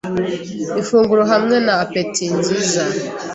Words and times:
ifunguro 0.81 1.23
hamwe 1.31 1.55
na 1.65 1.73
appetit 1.83 2.31
nziza. 2.39 2.81